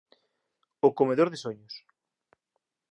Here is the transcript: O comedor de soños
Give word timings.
O 0.87 0.89
comedor 0.99 1.27
de 1.31 1.37
soños 1.43 1.73